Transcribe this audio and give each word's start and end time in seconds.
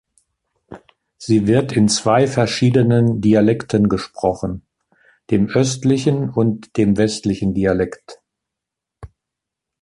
Sie 1.19 1.45
wird 1.45 1.73
in 1.73 1.87
zwei 1.87 2.25
verschiedenen 2.25 3.21
Dialekten 3.21 3.87
gesprochenen: 3.87 4.65
Dem 5.29 5.47
östlichen 5.49 6.31
und 6.31 6.75
dem 6.75 6.97
westlichen 6.97 7.53
Dialekt. 7.53 8.19